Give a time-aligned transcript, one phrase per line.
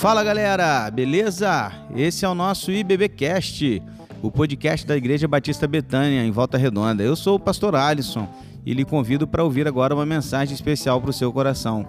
[0.00, 1.70] Fala galera, beleza?
[1.94, 3.82] Esse é o nosso IBBcast,
[4.22, 7.02] o podcast da Igreja Batista Betânia, em Volta Redonda.
[7.02, 8.26] Eu sou o pastor Alisson
[8.64, 11.86] e lhe convido para ouvir agora uma mensagem especial para o seu coração.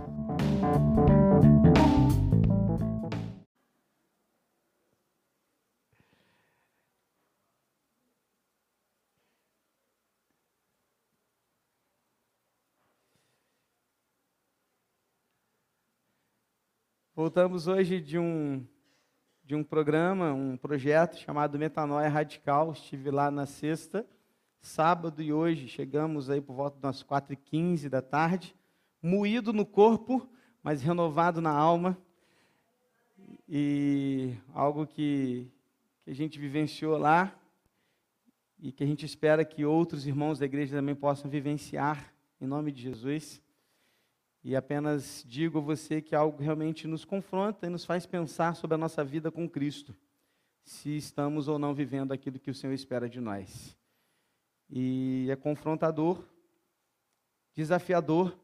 [17.21, 18.66] Voltamos hoje de um,
[19.45, 22.71] de um programa, um projeto chamado Metanoia Radical.
[22.71, 24.03] Estive lá na sexta,
[24.59, 25.67] sábado e hoje.
[25.67, 28.55] Chegamos aí por volta das 4h15 da tarde,
[28.99, 30.27] moído no corpo,
[30.63, 31.95] mas renovado na alma.
[33.48, 35.48] E algo que,
[36.03, 37.40] que a gente vivenciou lá
[38.59, 42.71] e que a gente espera que outros irmãos da igreja também possam vivenciar, em nome
[42.71, 43.40] de Jesus.
[44.44, 48.74] E apenas digo a você que algo realmente nos confronta e nos faz pensar sobre
[48.74, 49.96] a nossa vida com Cristo,
[50.63, 53.77] se estamos ou não vivendo aquilo que o Senhor espera de nós.
[54.68, 56.24] E é confrontador,
[57.54, 58.35] desafiador,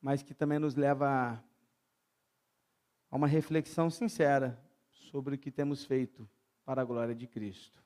[0.00, 1.42] mas que também nos leva
[3.08, 6.28] a uma reflexão sincera sobre o que temos feito
[6.64, 7.80] para a glória de Cristo.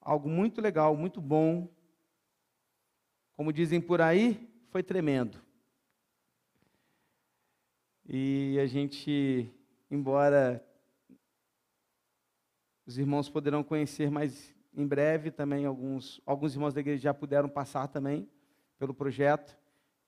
[0.00, 1.68] Algo muito legal, muito bom.
[3.34, 5.40] Como dizem por aí, foi tremendo.
[8.04, 9.48] E a gente,
[9.88, 10.66] embora
[12.84, 17.48] os irmãos poderão conhecer mais em breve também, alguns, alguns irmãos da igreja já puderam
[17.48, 18.28] passar também
[18.76, 19.56] pelo projeto.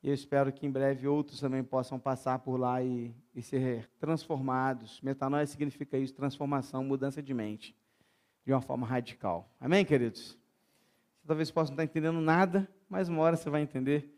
[0.03, 3.89] E eu espero que em breve outros também possam passar por lá e, e ser
[4.01, 5.01] transformados.
[5.01, 7.73] Metanoia significa isso, transformação, mudança de mente,
[8.45, 9.49] de uma forma radical.
[9.61, 10.37] Amém, queridos?
[11.21, 14.16] Você talvez possa não estar entendendo nada, mas uma hora você vai entender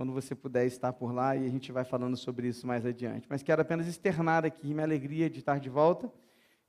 [0.00, 3.26] quando você puder estar por lá e a gente vai falando sobre isso mais adiante.
[3.28, 6.10] Mas quero apenas externar aqui minha alegria de estar de volta.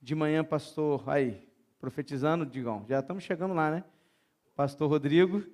[0.01, 1.47] De manhã, pastor, aí,
[1.79, 3.85] profetizando, digam, já estamos chegando lá, né?
[4.53, 5.45] Pastor Rodrigo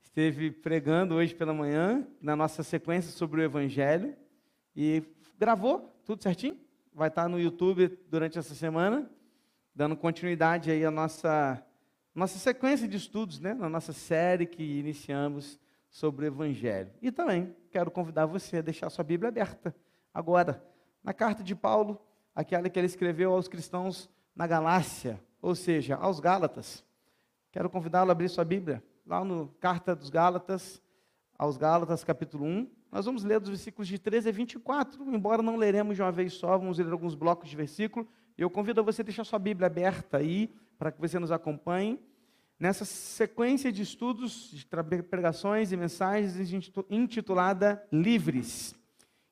[0.00, 4.16] esteve pregando hoje pela manhã, na nossa sequência sobre o Evangelho,
[4.74, 5.02] e
[5.38, 6.58] gravou tudo certinho.
[6.94, 9.10] Vai estar no YouTube durante essa semana,
[9.74, 11.62] dando continuidade aí à nossa,
[12.14, 13.52] nossa sequência de estudos, né?
[13.52, 15.60] Na nossa série que iniciamos
[15.96, 16.90] sobre o Evangelho.
[17.00, 19.74] E também quero convidar você a deixar sua Bíblia aberta
[20.12, 20.62] agora,
[21.02, 21.98] na carta de Paulo,
[22.34, 26.84] aquela que ele escreveu aos cristãos na Galácia, ou seja, aos Gálatas.
[27.50, 30.82] Quero convidá-lo a abrir sua Bíblia, lá no Carta dos Gálatas,
[31.38, 32.70] aos Gálatas, capítulo 1.
[32.92, 36.34] Nós vamos ler dos versículos de 13 a 24, embora não leremos de uma vez
[36.34, 38.06] só, vamos ler alguns blocos de versículo.
[38.36, 41.98] Eu convido a você a deixar sua Bíblia aberta aí, para que você nos acompanhe
[42.58, 44.66] nessa sequência de estudos, de
[45.02, 46.36] pregações e mensagens
[46.90, 48.74] intitulada Livres.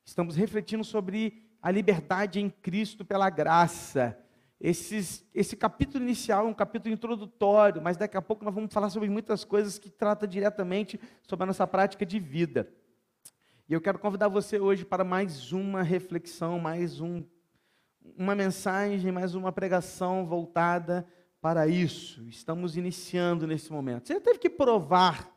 [0.05, 4.17] Estamos refletindo sobre a liberdade em Cristo pela graça.
[4.61, 8.89] Esses, esse capítulo inicial é um capítulo introdutório, mas daqui a pouco nós vamos falar
[8.89, 12.71] sobre muitas coisas que tratam diretamente sobre a nossa prática de vida.
[13.67, 17.23] E eu quero convidar você hoje para mais uma reflexão, mais um,
[18.15, 21.05] uma mensagem, mais uma pregação voltada
[21.45, 22.27] para isso.
[22.27, 24.07] Estamos iniciando nesse momento.
[24.07, 25.31] Você teve que provar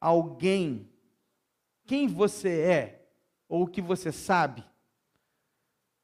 [0.00, 0.88] a alguém
[1.84, 3.08] quem você é
[3.46, 4.64] ou o que você sabe?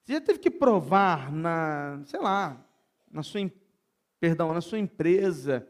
[0.05, 2.63] Você já teve que provar na, sei lá,
[3.11, 3.51] na sua,
[4.21, 5.67] perdão, na sua empresa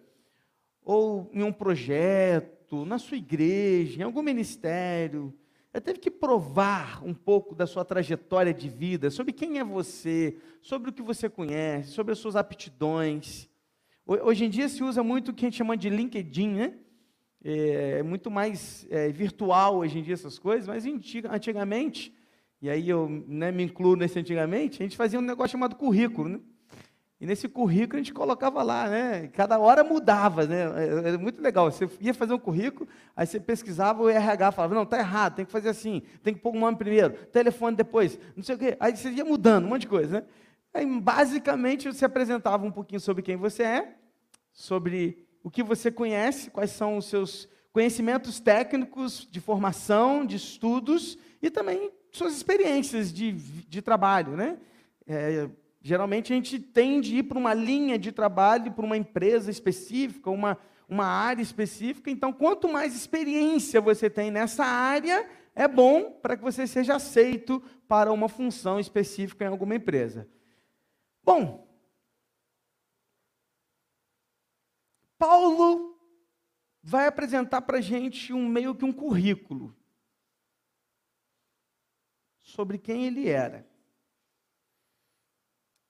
[0.85, 5.33] ou em um projeto, na sua igreja, em algum ministério,
[5.73, 10.37] já teve que provar um pouco da sua trajetória de vida, sobre quem é você,
[10.61, 13.52] sobre o que você conhece, sobre as suas aptidões.
[14.05, 16.75] Hoje em dia se usa muito o que a gente chama de LinkedIn, né?
[17.45, 20.85] É, é muito mais é, virtual hoje em dia essas coisas, mas
[21.31, 22.13] antigamente,
[22.61, 26.29] e aí eu né, me incluo nesse antigamente, a gente fazia um negócio chamado currículo,
[26.29, 26.41] né?
[27.21, 29.29] E nesse currículo a gente colocava lá, né?
[29.29, 30.63] Cada hora mudava, né?
[30.63, 31.71] Era é, é muito legal.
[31.71, 35.45] Você ia fazer um currículo, aí você pesquisava o RH, falava, não, tá errado, tem
[35.45, 38.77] que fazer assim, tem que pôr o nome primeiro, telefone depois, não sei o quê.
[38.81, 40.27] Aí você ia mudando um monte de coisa, né?
[40.75, 43.95] Aí, basicamente, você apresentava um pouquinho sobre quem você é,
[44.53, 51.19] sobre o que você conhece, quais são os seus conhecimentos técnicos de formação, de estudos
[51.41, 54.59] e também suas experiências de, de trabalho, né?
[55.07, 55.49] É,
[55.81, 60.31] geralmente a gente tende a ir para uma linha de trabalho, para uma empresa específica,
[60.31, 60.59] uma,
[60.89, 62.11] uma área específica.
[62.11, 67.63] Então, quanto mais experiência você tem nessa área, é bom para que você seja aceito
[67.89, 70.29] para uma função específica em alguma empresa.
[71.25, 71.67] Bom,
[75.23, 75.97] Paulo
[76.83, 79.73] vai apresentar para a gente um meio que um currículo
[82.41, 83.65] sobre quem ele era.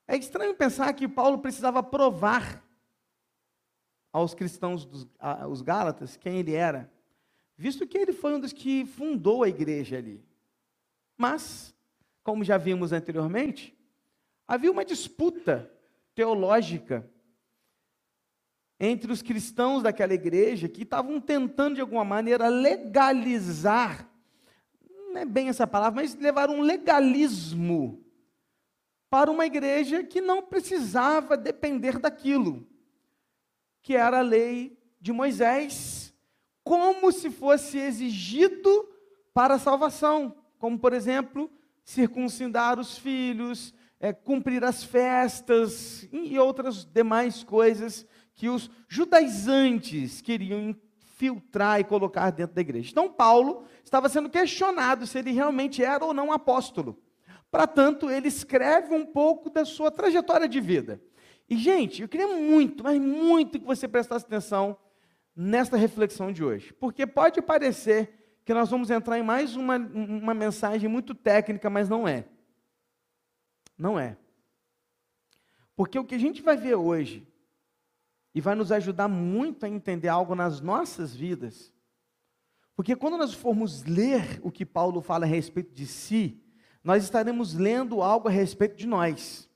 [0.07, 2.63] É estranho pensar que Paulo precisava provar
[4.13, 6.93] aos cristãos, dos, aos Gálatas, quem ele era,
[7.57, 10.23] visto que ele foi um dos que fundou a igreja ali.
[11.17, 11.75] Mas,
[12.23, 13.75] como já vimos anteriormente,
[14.47, 15.73] havia uma disputa
[16.15, 17.11] teológica
[18.85, 24.11] entre os cristãos daquela igreja que estavam tentando de alguma maneira legalizar,
[25.13, 28.05] não é bem essa palavra, mas levar um legalismo
[29.09, 32.67] para uma igreja que não precisava depender daquilo,
[33.81, 36.13] que era a lei de Moisés,
[36.65, 38.89] como se fosse exigido
[39.33, 41.49] para a salvação, como por exemplo,
[41.85, 50.61] circuncidar os filhos, é, cumprir as festas e outras demais coisas que os judaizantes queriam
[50.61, 52.91] infiltrar e colocar dentro da igreja.
[52.91, 57.01] Então, Paulo estava sendo questionado se ele realmente era ou não apóstolo.
[57.51, 61.01] Para tanto, ele escreve um pouco da sua trajetória de vida.
[61.49, 64.77] E, gente, eu queria muito, mas muito que você prestasse atenção
[65.37, 70.35] nesta reflexão de hoje, porque pode parecer que nós vamos entrar em mais uma, uma
[70.35, 72.25] mensagem muito técnica, mas não é.
[73.79, 74.17] Não é.
[75.77, 77.27] Porque o que a gente vai ver hoje
[78.35, 81.73] e vai nos ajudar muito a entender algo nas nossas vidas.
[82.75, 86.43] Porque quando nós formos ler o que Paulo fala a respeito de si,
[86.83, 89.49] nós estaremos lendo algo a respeito de nós.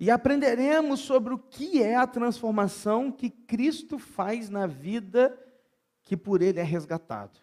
[0.00, 5.38] E aprenderemos sobre o que é a transformação que Cristo faz na vida
[6.02, 7.38] que por ele é resgatado.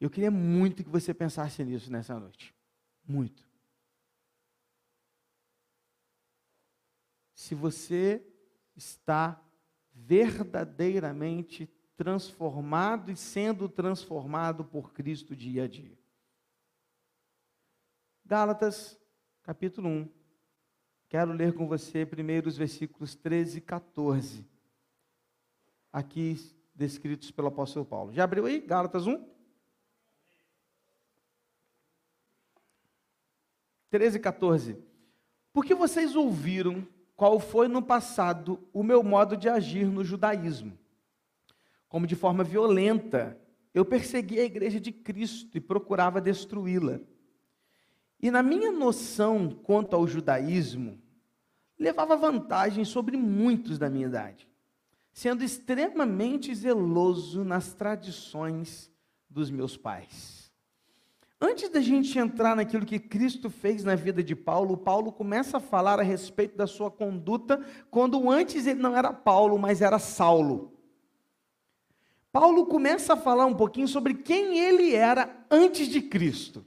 [0.00, 2.52] Eu queria muito que você pensasse nisso nessa noite.
[3.06, 3.51] Muito.
[7.42, 8.24] Se você
[8.76, 9.42] está
[9.92, 15.98] verdadeiramente transformado e sendo transformado por Cristo dia a dia.
[18.24, 18.96] Gálatas,
[19.42, 20.08] capítulo 1.
[21.08, 24.46] Quero ler com você primeiro os versículos 13 e 14,
[25.92, 26.36] aqui
[26.72, 28.12] descritos pelo apóstolo Paulo.
[28.12, 28.60] Já abriu aí?
[28.60, 29.20] Gálatas 1?
[33.90, 34.78] 13 e 14.
[35.52, 36.86] Porque vocês ouviram
[37.22, 40.76] qual foi no passado o meu modo de agir no judaísmo.
[41.88, 43.38] Como de forma violenta,
[43.72, 46.98] eu persegui a igreja de Cristo e procurava destruí-la.
[48.20, 51.00] E na minha noção quanto ao judaísmo,
[51.78, 54.48] levava vantagem sobre muitos da minha idade,
[55.12, 58.90] sendo extremamente zeloso nas tradições
[59.30, 60.41] dos meus pais.
[61.44, 65.60] Antes da gente entrar naquilo que Cristo fez na vida de Paulo, Paulo começa a
[65.60, 67.60] falar a respeito da sua conduta,
[67.90, 70.72] quando antes ele não era Paulo, mas era Saulo.
[72.30, 76.64] Paulo começa a falar um pouquinho sobre quem ele era antes de Cristo.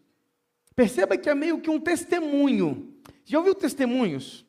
[0.75, 2.94] Perceba que é meio que um testemunho.
[3.24, 4.45] Já ouviu testemunhos?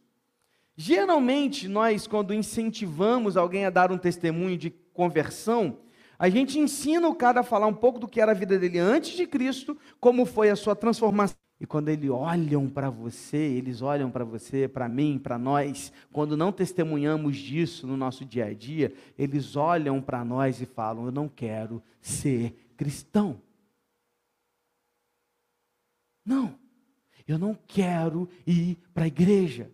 [0.77, 5.79] Geralmente, nós, quando incentivamos alguém a dar um testemunho de conversão,
[6.19, 8.79] a gente ensina o cara a falar um pouco do que era a vida dele
[8.79, 11.37] antes de Cristo, como foi a sua transformação.
[11.59, 16.37] E quando eles olham para você, eles olham para você, para mim, para nós, quando
[16.37, 21.13] não testemunhamos disso no nosso dia a dia, eles olham para nós e falam: Eu
[21.13, 23.41] não quero ser cristão.
[26.25, 26.59] Não,
[27.27, 29.71] eu não quero ir para a igreja,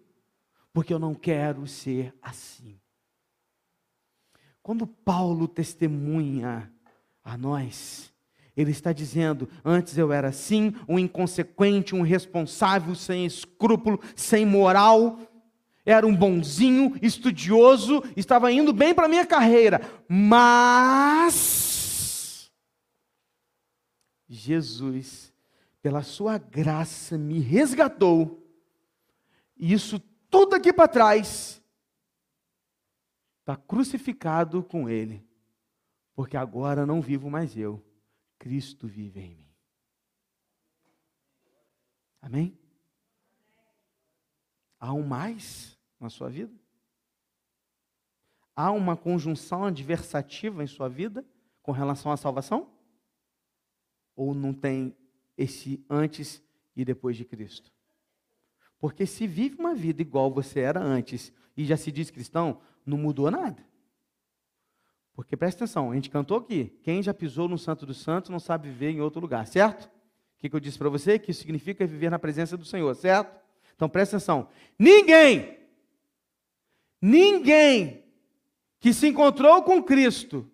[0.73, 2.79] porque eu não quero ser assim.
[4.63, 6.73] Quando Paulo testemunha
[7.25, 8.13] a nós,
[8.57, 15.19] ele está dizendo: antes eu era assim, um inconsequente, um responsável, sem escrúpulo, sem moral,
[15.85, 21.33] era um bonzinho, estudioso, estava indo bem para a minha carreira, mas
[24.29, 25.33] Jesus,
[25.83, 28.47] pela sua graça, me resgatou,
[29.57, 30.01] e isso
[30.31, 31.62] tudo aqui para trás
[33.53, 35.25] está crucificado com Ele,
[36.15, 37.85] porque agora não vivo mais eu,
[38.39, 39.53] Cristo vive em mim.
[42.21, 42.59] Amém?
[44.79, 46.53] Há um mais na sua vida?
[48.55, 51.25] Há uma conjunção adversativa em sua vida
[51.63, 52.71] com relação à salvação?
[54.15, 54.97] Ou não tem
[55.37, 56.43] esse antes
[56.77, 57.73] e depois de Cristo?
[58.79, 62.99] Porque se vive uma vida igual você era antes e já se diz cristão, não
[62.99, 63.65] mudou nada.
[65.15, 68.41] Porque presta atenção, a gente cantou aqui: quem já pisou no Santo dos Santos não
[68.41, 69.87] sabe viver em outro lugar, certo?
[69.87, 69.91] O
[70.39, 71.19] que, que eu disse para você?
[71.19, 73.41] Que isso significa viver na presença do Senhor, certo?
[73.75, 74.49] Então presta atenção:
[74.79, 75.59] ninguém,
[77.01, 78.05] ninguém
[78.81, 80.51] que se encontrou com Cristo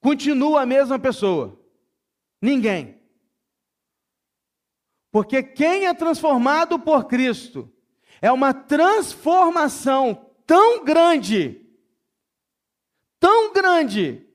[0.00, 1.58] continua a mesma pessoa.
[2.40, 3.00] Ninguém.
[5.10, 7.72] Porque quem é transformado por Cristo
[8.20, 11.60] é uma transformação tão grande,
[13.18, 14.26] tão grande,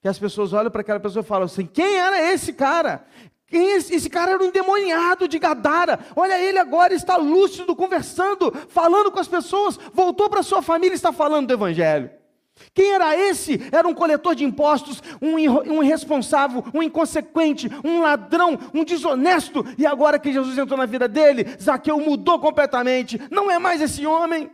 [0.00, 3.06] que as pessoas olham para aquela pessoa e falam assim: quem era esse cara?
[3.50, 3.94] É esse?
[3.94, 6.00] esse cara era um endemoniado de Gadara.
[6.16, 10.96] Olha, ele agora está lúcido, conversando, falando com as pessoas, voltou para sua família e
[10.96, 12.10] está falando do Evangelho.
[12.72, 13.60] Quem era esse?
[13.72, 15.34] Era um coletor de impostos, um,
[15.72, 19.64] um irresponsável, um inconsequente, um ladrão, um desonesto.
[19.76, 23.20] E agora que Jesus entrou na vida dele, Zaqueu mudou completamente.
[23.30, 24.50] Não é mais esse homem.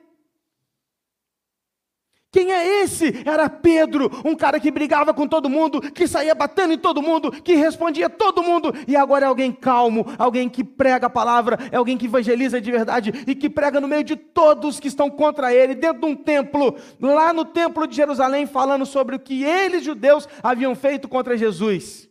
[2.32, 3.22] Quem é esse?
[3.26, 7.32] Era Pedro, um cara que brigava com todo mundo, que saía batendo em todo mundo,
[7.32, 11.76] que respondia todo mundo, e agora é alguém calmo, alguém que prega a palavra, é
[11.76, 15.52] alguém que evangeliza de verdade e que prega no meio de todos que estão contra
[15.52, 19.82] ele, dentro de um templo, lá no templo de Jerusalém, falando sobre o que eles,
[19.82, 22.08] judeus, haviam feito contra Jesus.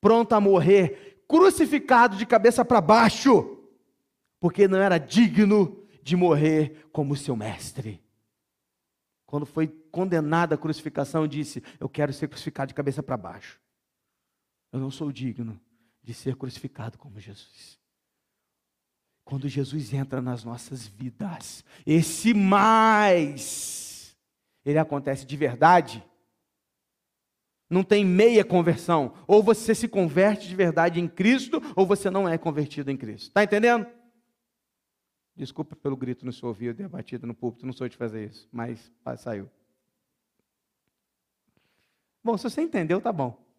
[0.00, 3.58] Pronto a morrer, crucificado de cabeça para baixo,
[4.40, 8.00] porque não era digno de morrer como seu mestre
[9.30, 13.60] quando foi condenado à crucificação, disse: Eu quero ser crucificado de cabeça para baixo.
[14.72, 15.58] Eu não sou digno
[16.02, 17.78] de ser crucificado como Jesus.
[19.24, 24.16] Quando Jesus entra nas nossas vidas, esse mais,
[24.64, 26.04] ele acontece de verdade.
[27.70, 29.14] Não tem meia conversão.
[29.28, 33.28] Ou você se converte de verdade em Cristo, ou você não é convertido em Cristo.
[33.28, 33.86] Está entendendo?
[35.36, 38.30] Desculpa pelo grito no seu ouvido e a batida no púlpito, não sou de fazer
[38.30, 39.48] isso, mas saiu.
[42.22, 43.50] Bom, se você entendeu, tá bom.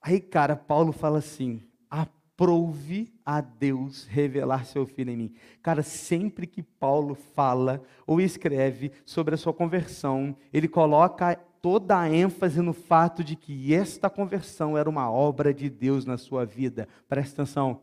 [0.00, 5.34] Aí, cara, Paulo fala assim: aprove a Deus revelar seu filho em mim.
[5.62, 12.10] Cara, sempre que Paulo fala ou escreve sobre a sua conversão, ele coloca toda a
[12.10, 16.88] ênfase no fato de que esta conversão era uma obra de Deus na sua vida.
[17.08, 17.80] Presta atenção.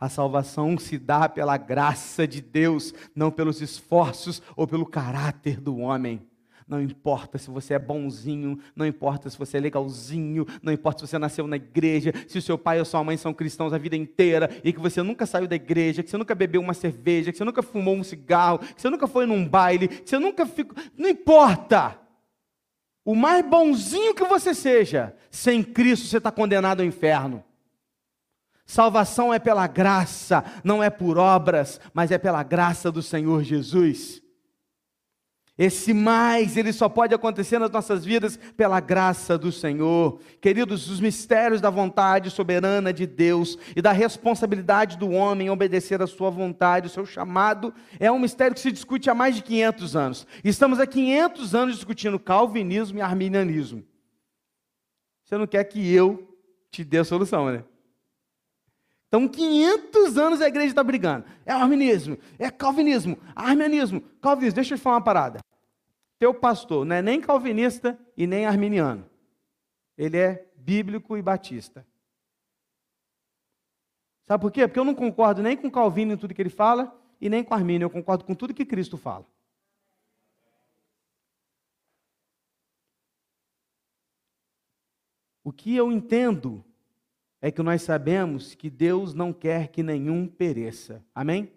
[0.00, 5.78] A salvação se dá pela graça de Deus, não pelos esforços ou pelo caráter do
[5.78, 6.20] homem.
[6.68, 11.12] Não importa se você é bonzinho, não importa se você é legalzinho, não importa se
[11.12, 13.94] você nasceu na igreja, se o seu pai ou sua mãe são cristãos a vida
[13.94, 17.38] inteira e que você nunca saiu da igreja, que você nunca bebeu uma cerveja, que
[17.38, 20.76] você nunca fumou um cigarro, que você nunca foi num baile, que você nunca ficou.
[20.98, 22.05] Não importa!
[23.06, 27.44] O mais bonzinho que você seja, sem Cristo você está condenado ao inferno.
[28.66, 34.20] Salvação é pela graça, não é por obras, mas é pela graça do Senhor Jesus.
[35.58, 40.20] Esse mais, ele só pode acontecer nas nossas vidas pela graça do Senhor.
[40.38, 46.02] Queridos, os mistérios da vontade soberana de Deus e da responsabilidade do homem em obedecer
[46.02, 49.42] à sua vontade, o seu chamado, é um mistério que se discute há mais de
[49.42, 50.26] 500 anos.
[50.44, 53.82] Estamos há 500 anos discutindo calvinismo e arminianismo.
[55.24, 56.36] Você não quer que eu
[56.70, 57.64] te dê a solução, né?
[59.08, 61.26] Então, 500 anos a igreja está brigando.
[61.44, 64.56] É arminismo, é calvinismo, arminianismo, calvinismo.
[64.56, 65.40] Deixa eu te falar uma parada.
[66.18, 69.08] Teu pastor não é nem calvinista e nem arminiano.
[69.96, 71.86] Ele é bíblico e batista.
[74.26, 74.66] Sabe por quê?
[74.66, 77.54] Porque eu não concordo nem com Calvino em tudo que ele fala e nem com
[77.54, 77.86] Armínio.
[77.86, 79.24] Eu concordo com tudo que Cristo fala.
[85.44, 86.64] O que eu entendo
[87.46, 91.06] é que nós sabemos que Deus não quer que nenhum pereça.
[91.14, 91.52] Amém?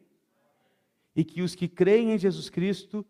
[1.16, 3.04] E que os que creem em Jesus Cristo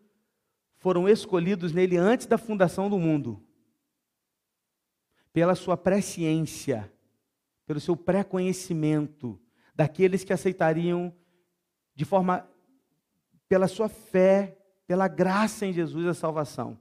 [0.78, 3.44] foram escolhidos nele antes da fundação do mundo.
[5.30, 6.90] Pela sua presciência,
[7.66, 9.38] pelo seu pré-conhecimento
[9.74, 11.14] daqueles que aceitariam
[11.94, 12.48] de forma
[13.46, 14.56] pela sua fé,
[14.86, 16.80] pela graça em Jesus a salvação.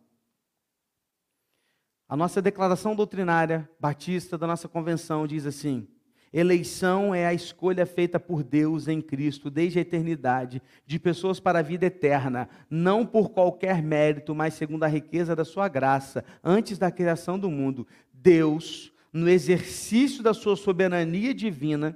[2.09, 5.87] A nossa declaração doutrinária batista da nossa convenção diz assim:
[6.33, 11.59] eleição é a escolha feita por Deus em Cristo desde a eternidade, de pessoas para
[11.59, 16.79] a vida eterna, não por qualquer mérito, mas segundo a riqueza da sua graça, antes
[16.79, 17.85] da criação do mundo.
[18.11, 21.95] Deus, no exercício da sua soberania divina,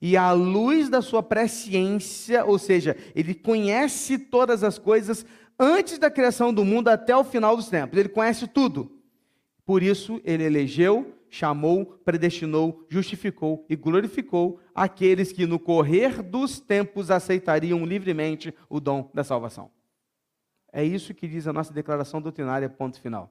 [0.00, 5.26] e à luz da sua presciência, ou seja, ele conhece todas as coisas
[5.58, 7.98] antes da criação do mundo até o final dos tempos.
[7.98, 9.01] Ele conhece tudo.
[9.64, 17.10] Por isso, ele elegeu, chamou, predestinou, justificou e glorificou aqueles que no correr dos tempos
[17.10, 19.70] aceitariam livremente o dom da salvação.
[20.72, 23.30] É isso que diz a nossa declaração doutrinária, ponto final.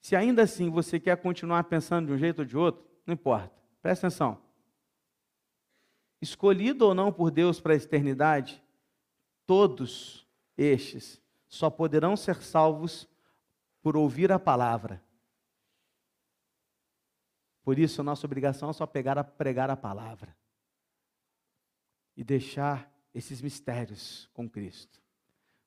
[0.00, 3.52] Se ainda assim você quer continuar pensando de um jeito ou de outro, não importa.
[3.82, 4.40] Presta atenção.
[6.22, 8.62] Escolhido ou não por Deus para a eternidade,
[9.46, 10.26] todos
[10.56, 13.08] estes só poderão ser salvos
[13.80, 15.02] por ouvir a palavra.
[17.62, 20.36] Por isso, nossa obrigação é só pegar a pregar a palavra
[22.16, 25.02] e deixar esses mistérios com Cristo.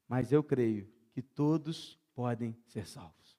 [0.08, 3.38] Mas eu creio que todos podem ser salvos.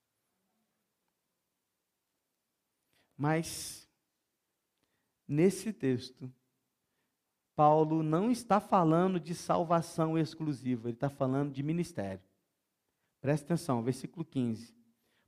[3.16, 3.87] Mas,
[5.28, 6.32] nesse texto,
[7.54, 12.29] Paulo não está falando de salvação exclusiva, ele está falando de ministério.
[13.20, 14.74] Presta atenção, versículo 15.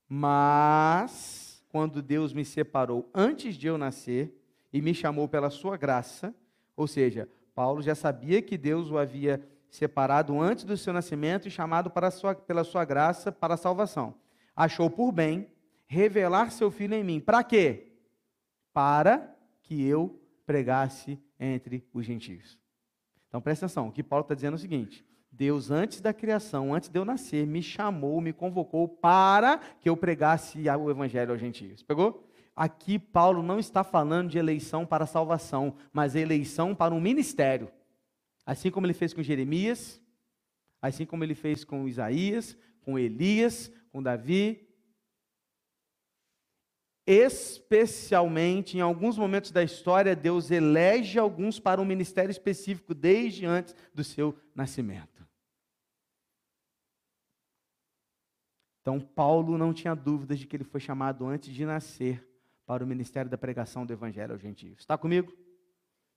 [0.08, 4.34] Mas, quando Deus me separou antes de eu nascer
[4.72, 6.34] e me chamou pela sua graça,
[6.76, 11.50] ou seja, Paulo já sabia que Deus o havia separado antes do seu nascimento e
[11.50, 14.14] chamado para sua, pela sua graça para a salvação.
[14.54, 15.48] Achou por bem
[15.86, 17.20] revelar seu filho em mim.
[17.20, 17.92] Para quê?
[18.72, 22.58] Para que eu pregasse entre os gentios.
[23.28, 26.74] Então presta atenção, o que Paulo está dizendo é o seguinte: Deus, antes da criação,
[26.74, 31.40] antes de eu nascer, me chamou, me convocou para que eu pregasse o evangelho aos
[31.40, 31.82] gentios.
[31.82, 32.28] Pegou?
[32.54, 37.70] Aqui Paulo não está falando de eleição para salvação, mas eleição para um ministério.
[38.44, 40.00] Assim como ele fez com Jeremias,
[40.82, 44.68] assim como ele fez com Isaías, com Elias, com Davi,
[47.04, 53.74] Especialmente em alguns momentos da história, Deus elege alguns para um ministério específico desde antes
[53.92, 55.11] do seu nascimento.
[58.82, 62.28] Então, Paulo não tinha dúvidas de que ele foi chamado antes de nascer
[62.66, 64.80] para o ministério da pregação do evangelho aos gentios.
[64.80, 65.32] Está comigo?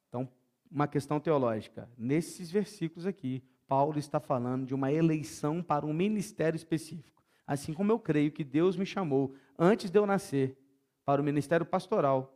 [0.09, 0.27] Então,
[0.69, 1.87] uma questão teológica.
[1.95, 7.23] Nesses versículos aqui, Paulo está falando de uma eleição para um ministério específico.
[7.45, 10.57] Assim como eu creio que Deus me chamou antes de eu nascer
[11.05, 12.35] para o ministério pastoral.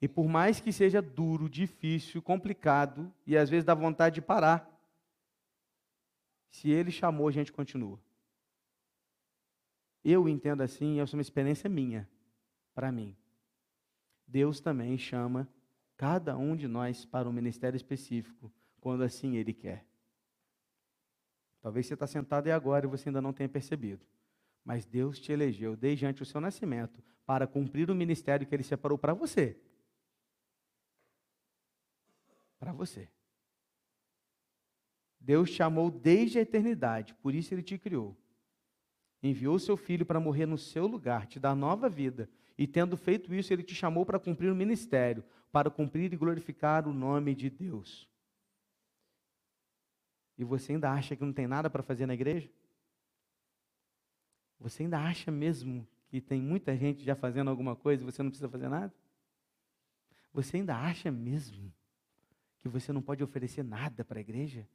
[0.00, 4.68] E por mais que seja duro, difícil, complicado e às vezes dá vontade de parar,
[6.50, 7.98] se ele chamou, a gente continua.
[10.10, 12.08] Eu entendo assim, é uma experiência minha,
[12.74, 13.14] para mim.
[14.26, 15.46] Deus também chama
[15.98, 19.84] cada um de nós para um ministério específico, quando assim Ele quer.
[21.60, 24.06] Talvez você está sentado aí agora e você ainda não tenha percebido.
[24.64, 28.62] Mas Deus te elegeu desde antes do seu nascimento para cumprir o ministério que Ele
[28.62, 29.60] separou para você.
[32.58, 33.10] Para você.
[35.20, 38.16] Deus te amou desde a eternidade, por isso Ele te criou.
[39.22, 42.28] Enviou seu filho para morrer no seu lugar, te dar nova vida.
[42.56, 46.86] E tendo feito isso, Ele te chamou para cumprir o ministério, para cumprir e glorificar
[46.86, 48.08] o nome de Deus.
[50.36, 52.48] E você ainda acha que não tem nada para fazer na igreja?
[54.60, 58.30] Você ainda acha mesmo que tem muita gente já fazendo alguma coisa e você não
[58.30, 58.94] precisa fazer nada?
[60.32, 61.72] Você ainda acha mesmo
[62.58, 64.68] que você não pode oferecer nada para a igreja?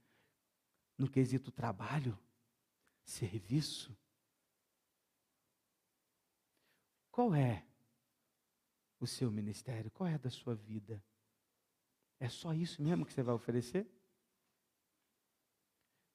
[0.98, 2.18] No quesito trabalho,
[3.04, 3.96] serviço?
[7.14, 7.64] Qual é
[9.00, 9.92] o seu ministério?
[9.92, 11.00] Qual é a da sua vida?
[12.20, 13.88] É só isso mesmo que você vai oferecer?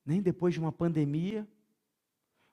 [0.05, 1.49] Nem depois de uma pandemia,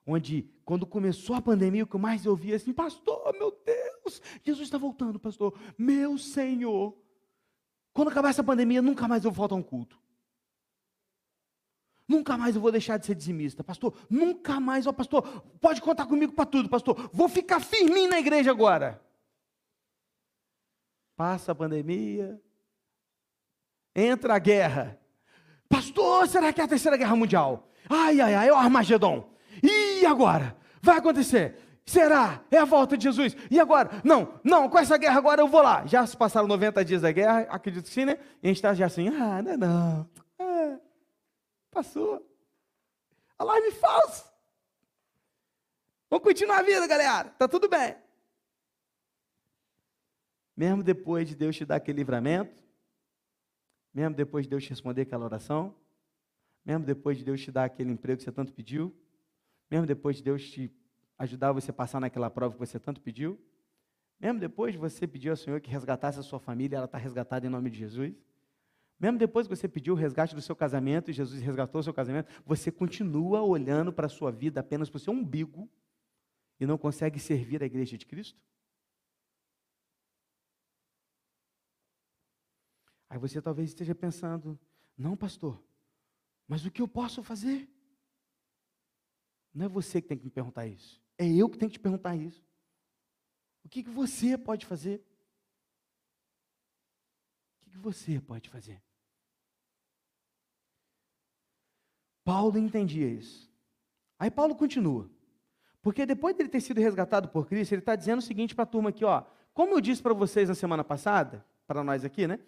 [0.06, 4.68] onde, quando começou a pandemia, o que eu mais ouvia assim, pastor, meu Deus, Jesus
[4.68, 6.96] está voltando, pastor, meu Senhor.
[7.94, 10.00] Quando acabar essa pandemia, nunca mais eu vou faltar um culto.
[12.08, 13.94] Nunca mais eu vou deixar de ser dizimista, pastor.
[14.10, 15.24] Nunca mais, ó, pastor,
[15.60, 17.10] pode contar comigo para tudo, pastor.
[17.12, 19.02] Vou ficar firminho na igreja agora.
[21.16, 22.40] Passa a pandemia,
[23.96, 25.00] entra a guerra.
[25.68, 27.70] Pastor, será que é a terceira guerra mundial?
[27.90, 29.28] Ai, ai, ai, é o Armagedon.
[29.64, 30.56] E agora?
[30.82, 31.58] Vai acontecer?
[31.86, 32.42] Será?
[32.52, 33.36] É a volta de Jesus.
[33.50, 33.90] E agora?
[34.04, 35.86] Não, não, com essa guerra agora eu vou lá.
[35.86, 38.18] Já se passaram 90 dias da guerra, acredito que sim, né?
[38.44, 40.10] E a gente está já assim, ah, não, não.
[41.76, 42.26] Passou.
[43.38, 44.24] Alarme falso.
[46.10, 47.32] Vamos continuar a vida, galera.
[47.32, 47.98] Tá tudo bem.
[50.56, 52.64] Mesmo depois de Deus te dar aquele livramento,
[53.94, 55.76] mesmo depois de Deus te responder aquela oração,
[56.64, 58.96] mesmo depois de Deus te dar aquele emprego que você tanto pediu,
[59.70, 60.74] mesmo depois de Deus te
[61.18, 63.38] ajudar você a passar naquela prova que você tanto pediu,
[64.18, 67.46] mesmo depois de você pedir ao Senhor que resgatasse a sua família, ela está resgatada
[67.46, 68.16] em nome de Jesus.
[69.00, 71.94] Mesmo depois que você pediu o resgate do seu casamento e Jesus resgatou o seu
[71.94, 75.70] casamento, você continua olhando para a sua vida apenas para o seu umbigo
[76.60, 78.40] e não consegue servir a igreja de Cristo?
[83.10, 84.60] Aí você talvez esteja pensando:
[84.98, 85.62] não, pastor,
[86.48, 87.70] mas o que eu posso fazer?
[89.54, 91.02] Não é você que tem que me perguntar isso.
[91.18, 92.46] É eu que tenho que te perguntar isso.
[93.64, 95.04] O que, que você pode fazer?
[97.76, 98.82] O que, você pode fazer?
[102.24, 103.52] Paulo entendia isso.
[104.18, 105.10] Aí Paulo continua.
[105.82, 108.68] Porque depois dele ter sido resgatado por Cristo, ele está dizendo o seguinte para a
[108.68, 109.24] turma aqui, ó.
[109.54, 112.40] Como eu disse para vocês na semana passada, para nós aqui, né?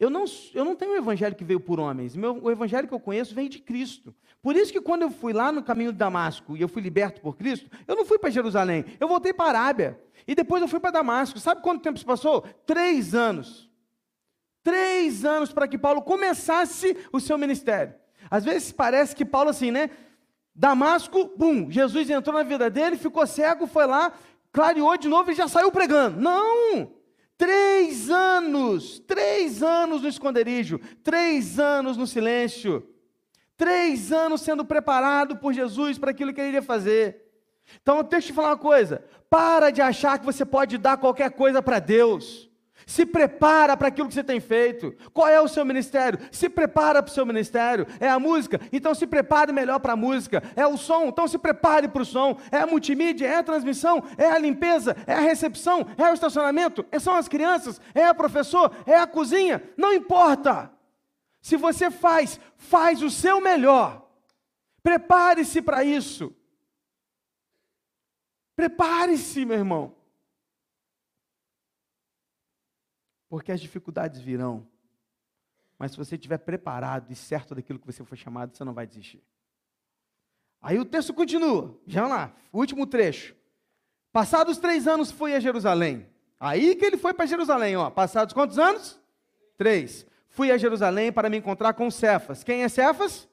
[0.00, 2.16] Eu não, eu não tenho um evangelho que veio por homens.
[2.16, 4.14] Meu, o evangelho que eu conheço vem de Cristo.
[4.40, 7.20] Por isso que quando eu fui lá no caminho de Damasco e eu fui liberto
[7.20, 10.00] por Cristo, eu não fui para Jerusalém, eu voltei para a Arábia.
[10.26, 11.38] E depois eu fui para Damasco.
[11.38, 12.40] Sabe quanto tempo se passou?
[12.64, 13.70] Três anos.
[14.62, 17.94] Três anos para que Paulo começasse o seu ministério.
[18.30, 19.90] Às vezes parece que Paulo, assim, né?
[20.54, 24.12] Damasco, bum, Jesus entrou na vida dele, ficou cego, foi lá,
[24.52, 26.20] clareou de novo e já saiu pregando.
[26.20, 26.92] Não!
[27.36, 32.86] Três anos, três anos no esconderijo, três anos no silêncio,
[33.56, 37.22] três anos sendo preparado por Jesus para aquilo que ele iria fazer.
[37.80, 41.32] Então, deixa eu te falar uma coisa: para de achar que você pode dar qualquer
[41.32, 42.51] coisa para Deus.
[42.86, 44.94] Se prepara para aquilo que você tem feito.
[45.12, 46.18] Qual é o seu ministério?
[46.30, 47.86] Se prepara para o seu ministério.
[48.00, 48.60] É a música?
[48.72, 50.42] Então se prepare melhor para a música.
[50.56, 51.04] É o som?
[51.06, 52.38] Então se prepare para o som.
[52.50, 53.26] É a multimídia?
[53.26, 54.02] É a transmissão?
[54.16, 54.96] É a limpeza?
[55.06, 55.86] É a recepção?
[55.96, 56.84] É o estacionamento?
[56.90, 57.80] É, são as crianças?
[57.94, 58.72] É o professor?
[58.86, 59.62] É a cozinha?
[59.76, 60.70] Não importa.
[61.40, 64.08] Se você faz, faz o seu melhor.
[64.82, 66.34] Prepare-se para isso.
[68.54, 69.94] Prepare-se, meu irmão.
[73.32, 74.68] Porque as dificuldades virão.
[75.78, 78.86] Mas se você estiver preparado e certo daquilo que você foi chamado, você não vai
[78.86, 79.24] desistir.
[80.60, 81.80] Aí o texto continua.
[81.86, 83.34] Já lá, último trecho.
[84.12, 86.06] Passados três anos foi a Jerusalém.
[86.38, 87.88] Aí que ele foi para Jerusalém, ó.
[87.88, 89.00] Passados quantos anos?
[89.56, 90.06] Três.
[90.28, 92.44] Fui a Jerusalém para me encontrar com Cefas.
[92.44, 93.26] Quem é Cefas?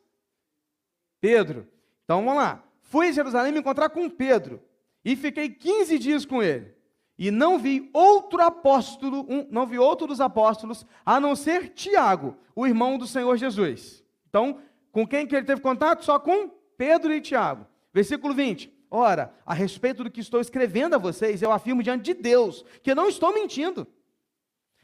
[1.19, 1.67] Pedro.
[2.05, 2.63] Então vamos lá.
[2.83, 4.63] Fui a Jerusalém me encontrar com Pedro.
[5.03, 6.79] E fiquei 15 dias com ele.
[7.19, 12.38] E não vi outro apóstolo, um, não vi outro dos apóstolos, a não ser Tiago,
[12.55, 14.01] o irmão do Senhor Jesus.
[14.29, 16.05] Então, com quem que ele teve contato?
[16.05, 17.67] Só com Pedro e Tiago.
[17.93, 18.73] Versículo 20.
[18.89, 22.95] Ora, a respeito do que estou escrevendo a vocês, eu afirmo diante de Deus que
[22.95, 23.86] não estou mentindo.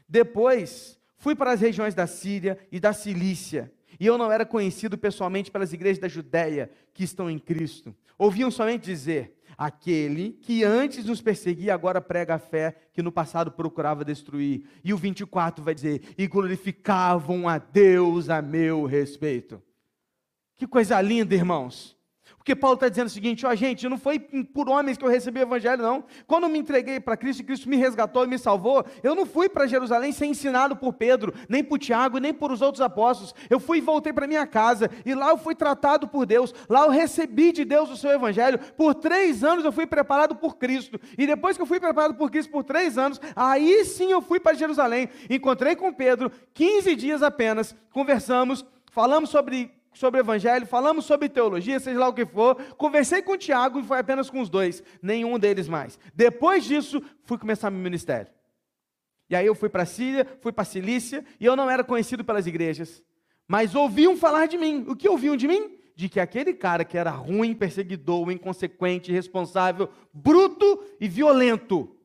[0.06, 4.98] Depois, fui para as regiões da Síria e da Cilícia, e eu não era conhecido
[4.98, 7.96] pessoalmente pelas igrejas da Judéia que estão em Cristo.
[8.18, 13.50] Ouviam somente dizer: Aquele que antes nos perseguia, agora prega a fé que no passado
[13.50, 14.64] procurava destruir.
[14.84, 19.62] E o 24 vai dizer: E glorificavam a Deus a meu respeito.
[20.54, 21.95] Que coisa linda, irmãos.
[22.46, 25.40] Porque Paulo está dizendo o seguinte: ó, gente, não foi por homens que eu recebi
[25.40, 26.04] o evangelho, não.
[26.28, 29.48] Quando eu me entreguei para Cristo Cristo me resgatou e me salvou, eu não fui
[29.48, 33.34] para Jerusalém ser ensinado por Pedro, nem por Tiago, nem por os outros apóstolos.
[33.50, 36.84] Eu fui e voltei para minha casa, e lá eu fui tratado por Deus, lá
[36.84, 38.60] eu recebi de Deus o seu evangelho.
[38.76, 42.30] Por três anos eu fui preparado por Cristo, e depois que eu fui preparado por
[42.30, 45.08] Cristo por três anos, aí sim eu fui para Jerusalém.
[45.28, 51.80] Encontrei com Pedro, 15 dias apenas, conversamos, falamos sobre sobre o evangelho, falamos sobre teologia,
[51.80, 52.54] seja lá o que for.
[52.76, 55.98] Conversei com o Tiago e foi apenas com os dois, nenhum deles mais.
[56.14, 58.30] Depois disso, fui começar meu ministério.
[59.28, 62.46] E aí eu fui para Síria, fui para Cilícia, e eu não era conhecido pelas
[62.46, 63.02] igrejas.
[63.48, 64.84] Mas ouviam falar de mim.
[64.86, 65.78] O que ouviam de mim?
[65.96, 71.96] De que aquele cara que era ruim, perseguidor, inconsequente, irresponsável, bruto e violento,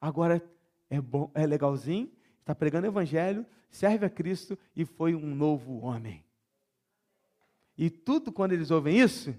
[0.00, 0.42] agora
[0.88, 6.23] é bom, é legalzinho, está pregando evangelho, serve a Cristo e foi um novo homem.
[7.76, 9.34] E tudo quando eles ouvem isso,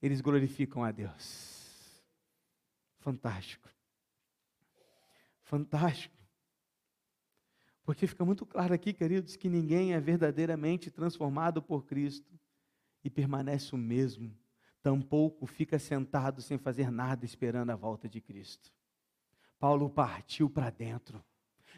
[0.00, 2.02] eles glorificam a Deus.
[2.98, 3.68] Fantástico.
[5.42, 6.16] Fantástico.
[7.84, 12.38] Porque fica muito claro aqui, queridos, que ninguém é verdadeiramente transformado por Cristo
[13.02, 14.36] e permanece o mesmo.
[14.80, 18.72] Tampouco fica sentado sem fazer nada esperando a volta de Cristo.
[19.58, 21.24] Paulo partiu para dentro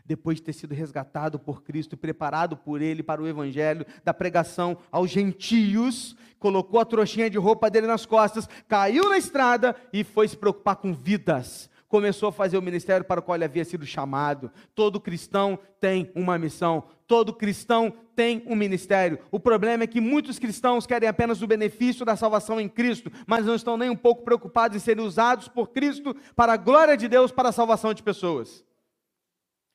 [0.05, 4.77] depois de ter sido resgatado por Cristo, preparado por Ele para o Evangelho, da pregação
[4.91, 10.29] aos gentios, colocou a trouxinha de roupa dele nas costas, caiu na estrada e foi
[10.29, 11.71] se preocupar com vidas.
[11.89, 14.51] Começou a fazer o ministério para o qual ele havia sido chamado.
[14.75, 19.21] Todo cristão tem uma missão, todo cristão tem um ministério.
[19.31, 23.47] O problema é que muitos cristãos querem apenas o benefício da salvação em Cristo, mas
[23.47, 27.07] não estão nem um pouco preocupados em serem usados por Cristo para a glória de
[27.07, 28.65] Deus, para a salvação de pessoas.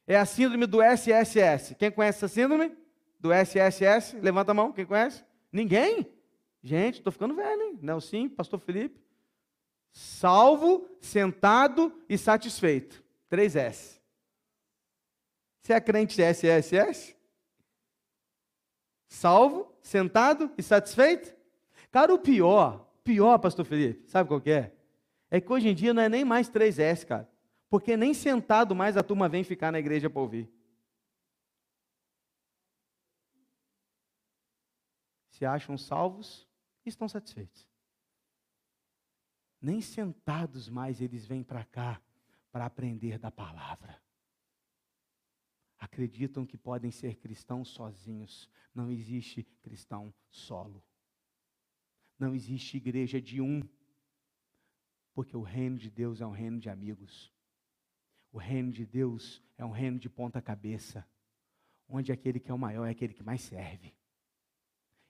[0.09, 1.75] É a síndrome do SSS.
[1.75, 2.75] Quem conhece essa síndrome?
[3.19, 4.17] Do SSS?
[4.17, 5.23] Levanta a mão, quem conhece?
[5.51, 6.11] Ninguém?
[6.63, 7.79] Gente, estou ficando velho, hein?
[7.79, 8.99] Nelson, pastor Felipe.
[9.91, 13.03] Salvo, sentado e satisfeito.
[13.29, 13.99] 3S.
[15.61, 17.15] Você é crente SSS?
[19.07, 21.35] Salvo, sentado e satisfeito?
[21.91, 24.73] Cara, o pior, pior, pastor Felipe, sabe qual que é?
[25.29, 27.29] É que hoje em dia não é nem mais 3S, cara
[27.69, 30.51] porque nem sentado mais a turma vem ficar na igreja para ouvir.
[35.29, 36.49] Se acham salvos
[36.85, 37.67] estão satisfeitos.
[39.61, 42.01] Nem sentados mais eles vêm para cá
[42.51, 44.01] para aprender da palavra.
[45.77, 48.49] Acreditam que podem ser cristãos sozinhos.
[48.73, 50.83] Não existe cristão solo.
[52.17, 53.61] Não existe igreja de um.
[55.13, 57.31] Porque o reino de Deus é um reino de amigos.
[58.31, 61.05] O reino de Deus é um reino de ponta-cabeça,
[61.87, 63.93] onde aquele que é o maior é aquele que mais serve.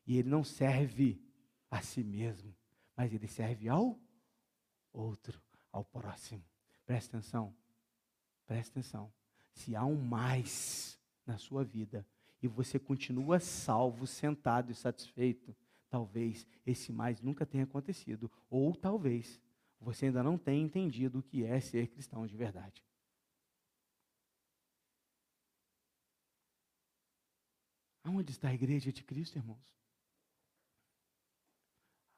[0.07, 1.21] E ele não serve
[1.69, 2.55] a si mesmo,
[2.95, 3.99] mas ele serve ao
[4.91, 6.43] outro, ao próximo.
[6.85, 7.55] Presta atenção,
[8.47, 9.11] presta atenção.
[9.53, 12.07] Se há um mais na sua vida
[12.41, 15.55] e você continua salvo, sentado e satisfeito,
[15.89, 19.39] talvez esse mais nunca tenha acontecido, ou talvez
[19.79, 22.83] você ainda não tenha entendido o que é ser cristão de verdade.
[28.09, 29.61] Aonde está a igreja de Cristo, irmãos?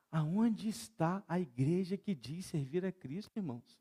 [0.10, 3.78] Aonde está a igreja que diz servir a Cristo, irmãos?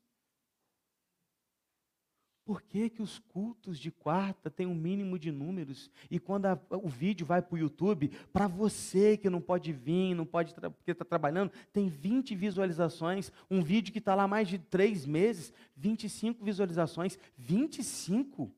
[2.43, 5.89] Por que, que os cultos de quarta têm um mínimo de números?
[6.09, 10.13] E quando a, o vídeo vai para o YouTube, para você que não pode vir,
[10.13, 13.31] não pode porque está trabalhando, tem 20 visualizações.
[13.49, 17.17] Um vídeo que está lá mais de três meses, 25 visualizações.
[17.37, 18.53] 25?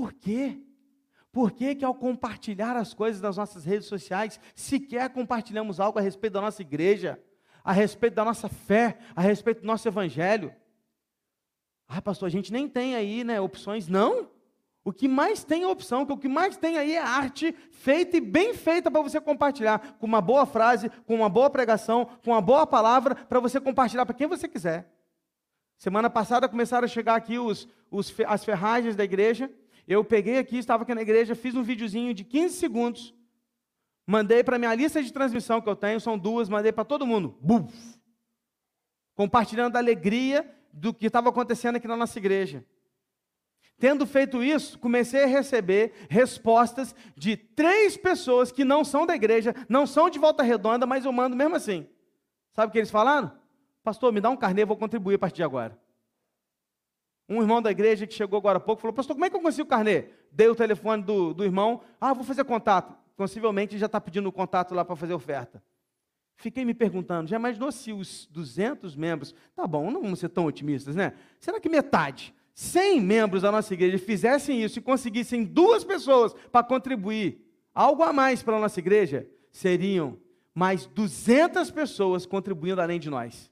[0.00, 0.58] Por quê?
[1.30, 6.02] Por que, que ao compartilhar as coisas nas nossas redes sociais, sequer compartilhamos algo a
[6.02, 7.22] respeito da nossa igreja?
[7.64, 10.54] a respeito da nossa fé, a respeito do nosso evangelho.
[11.88, 13.88] Ah, pastor, a gente nem tem aí, né, opções.
[13.88, 14.30] Não.
[14.82, 18.20] O que mais tem é opção, o que mais tem aí é arte feita e
[18.20, 22.40] bem feita para você compartilhar, com uma boa frase, com uma boa pregação, com uma
[22.40, 24.90] boa palavra, para você compartilhar para quem você quiser.
[25.76, 29.50] Semana passada começaram a chegar aqui os, os, as ferragens da igreja.
[29.90, 33.14] Eu peguei aqui, estava aqui na igreja, fiz um videozinho de 15 segundos
[34.10, 37.36] Mandei para minha lista de transmissão que eu tenho, são duas, mandei para todo mundo.
[37.40, 37.72] Buf!
[39.14, 42.64] Compartilhando a alegria do que estava acontecendo aqui na nossa igreja.
[43.78, 49.54] Tendo feito isso, comecei a receber respostas de três pessoas que não são da igreja,
[49.68, 51.86] não são de volta redonda, mas eu mando mesmo assim.
[52.52, 53.30] Sabe o que eles falaram?
[53.84, 55.79] Pastor, me dá um carnê, vou contribuir a partir de agora.
[57.30, 59.40] Um irmão da igreja que chegou agora há pouco falou: Pastor, como é que eu
[59.40, 60.06] consigo o carnê?
[60.32, 61.80] Dei o telefone do, do irmão.
[62.00, 65.62] Ah, vou fazer contato possivelmente já está pedindo contato lá para fazer oferta.
[66.36, 70.46] Fiquei me perguntando, já imaginou se os 200 membros, tá bom, não vamos ser tão
[70.46, 71.12] otimistas, né?
[71.38, 76.64] Será que metade, 100 membros da nossa igreja fizessem isso e conseguissem duas pessoas para
[76.64, 80.16] contribuir algo a mais para a nossa igreja, seriam
[80.54, 83.50] mais 200 pessoas contribuindo além de nós.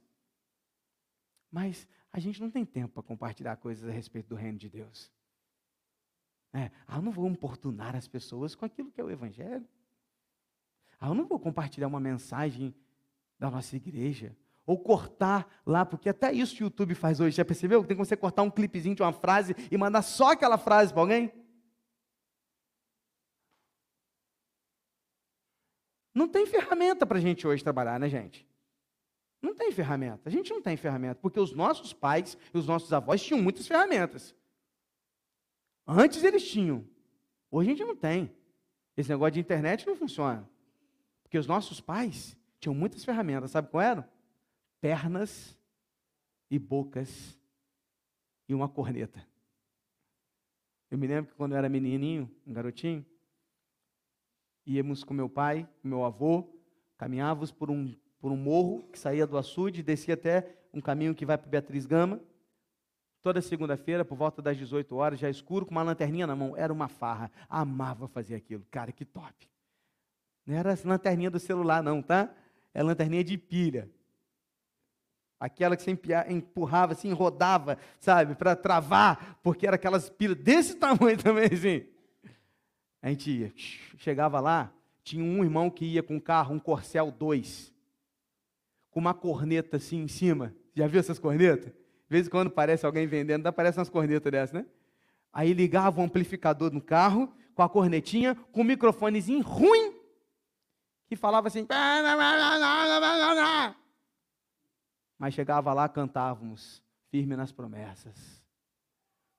[1.52, 5.10] Mas a gente não tem tempo para compartilhar coisas a respeito do reino de Deus.
[6.52, 9.66] É, ah, eu não vou importunar as pessoas com aquilo que é o Evangelho.
[10.98, 12.74] Ah, eu não vou compartilhar uma mensagem
[13.38, 14.36] da nossa igreja.
[14.66, 17.36] Ou cortar lá, porque até isso o YouTube faz hoje.
[17.36, 17.84] Já percebeu?
[17.84, 21.02] Tem como você cortar um clipezinho de uma frase e mandar só aquela frase para
[21.02, 21.32] alguém?
[26.14, 28.47] Não tem ferramenta para a gente hoje trabalhar, né, gente?
[29.40, 30.28] Não tem ferramenta.
[30.28, 33.66] A gente não tem ferramenta, porque os nossos pais e os nossos avós tinham muitas
[33.66, 34.34] ferramentas.
[35.86, 36.84] Antes eles tinham.
[37.50, 38.30] Hoje a gente não tem.
[38.96, 40.48] Esse negócio de internet não funciona.
[41.22, 43.52] Porque os nossos pais tinham muitas ferramentas.
[43.52, 44.04] Sabe qual eram?
[44.80, 45.56] Pernas
[46.50, 47.38] e bocas
[48.48, 49.24] e uma corneta.
[50.90, 53.04] Eu me lembro que quando eu era menininho, um garotinho,
[54.64, 56.48] íamos com meu pai, meu avô,
[56.96, 61.26] caminhávamos por um, por um morro que saía do açude, descia até um caminho que
[61.26, 62.20] vai para Beatriz Gama,
[63.20, 66.56] Toda segunda-feira, por volta das 18 horas, já escuro, com uma lanterninha na mão.
[66.56, 67.30] Era uma farra.
[67.48, 68.64] Amava fazer aquilo.
[68.70, 69.48] Cara, que top.
[70.46, 72.32] Não era lanterninha do celular, não, tá?
[72.72, 73.90] É lanterninha de pilha.
[75.38, 75.96] Aquela que você
[76.28, 81.86] empurrava assim, rodava, sabe, para travar, porque era aquelas pilhas desse tamanho também, assim.
[83.00, 83.52] A gente ia,
[83.98, 84.72] chegava lá,
[85.04, 87.72] tinha um irmão que ia com um carro, um Corcel 2,
[88.98, 90.52] com uma corneta assim em cima.
[90.74, 91.72] Já viu essas cornetas?
[91.72, 94.66] De vez em quando parece alguém vendendo, aparece umas cornetas dessas, né?
[95.32, 99.94] Aí ligava o amplificador no carro, com a cornetinha, com o microfonezinho ruim,
[101.06, 101.64] que falava assim.
[105.16, 108.42] Mas chegava lá, cantávamos, firme nas promessas.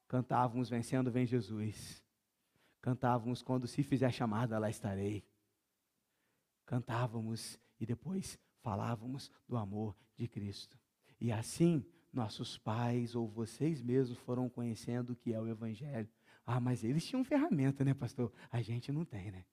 [0.08, 2.02] Cantávamos, vencendo, vem Jesus.
[2.82, 5.22] Cantávamos, quando se fizer chamada, lá estarei.
[6.66, 10.78] Cantávamos e depois falávamos do amor de Cristo.
[11.20, 16.10] E assim, nossos pais ou vocês mesmos foram conhecendo o que é o Evangelho.
[16.46, 18.32] Ah, mas eles tinham ferramenta, né, pastor?
[18.52, 19.46] A gente não tem, né?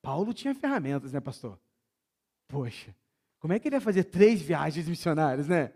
[0.00, 1.58] Paulo tinha ferramentas, né, pastor?
[2.46, 2.94] Poxa,
[3.38, 5.72] como é que ele ia fazer três viagens missionárias, né?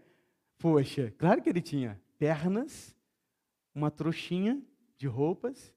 [0.59, 2.95] Poxa, claro que ele tinha pernas,
[3.75, 4.63] uma trouxinha
[4.97, 5.75] de roupas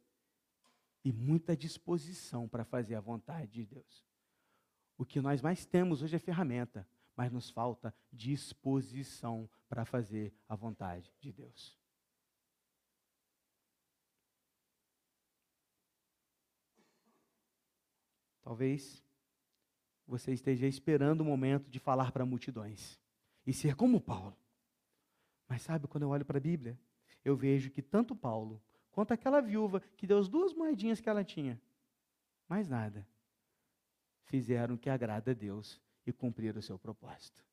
[1.03, 4.05] e muita disposição para fazer a vontade de Deus.
[4.97, 10.55] O que nós mais temos hoje é ferramenta, mas nos falta disposição para fazer a
[10.55, 11.79] vontade de Deus.
[18.41, 19.03] Talvez
[20.05, 22.99] você esteja esperando o momento de falar para multidões
[23.45, 24.37] e ser como Paulo.
[25.47, 26.77] Mas sabe, quando eu olho para a Bíblia,
[27.23, 28.61] eu vejo que tanto Paulo
[28.91, 31.59] quanto aquela viúva que deu as duas moedinhas que ela tinha,
[32.47, 33.07] mais nada,
[34.23, 37.43] fizeram o que agrada a Deus e cumprir o seu propósito.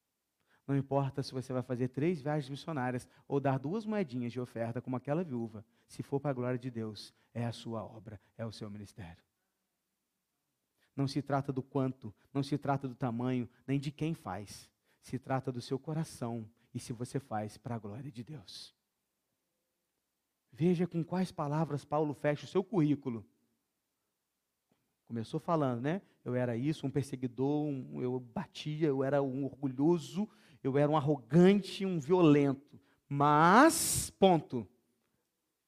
[0.67, 4.83] Não importa se você vai fazer três viagens missionárias ou dar duas moedinhas de oferta
[4.83, 8.45] como aquela viúva, se for para a glória de Deus, é a sua obra, é
[8.45, 9.23] o seu ministério.
[10.95, 14.69] Não se trata do quanto, não se trata do tamanho, nem de quem faz.
[15.01, 18.77] Se trata do seu coração e se você faz para a glória de Deus.
[20.59, 23.25] Veja com quais palavras Paulo fecha o seu currículo.
[25.07, 26.03] Começou falando, né?
[26.25, 30.29] Eu era isso, um perseguidor, um, eu batia, eu era um orgulhoso,
[30.61, 32.77] eu era um arrogante, um violento.
[33.09, 34.67] Mas, ponto.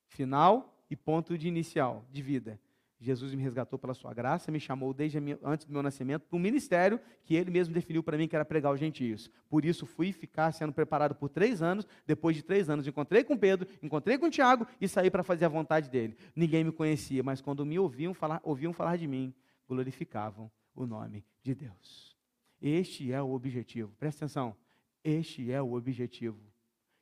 [0.09, 2.61] Final e ponto de inicial de vida.
[3.01, 6.41] Jesus me resgatou pela sua graça, me chamou desde antes do meu nascimento para um
[6.41, 9.31] ministério que ele mesmo definiu para mim que era pregar os gentios.
[9.49, 11.87] Por isso fui ficar sendo preparado por três anos.
[12.07, 15.49] Depois de três anos, encontrei com Pedro, encontrei com Tiago e saí para fazer a
[15.49, 16.15] vontade dele.
[16.37, 19.33] Ninguém me conhecia, mas quando me ouviam falar, ouviam falar de mim,
[19.67, 22.15] glorificavam o nome de Deus.
[22.61, 23.95] Este é o objetivo.
[23.99, 24.55] Presta atenção.
[25.03, 26.39] Este é o objetivo.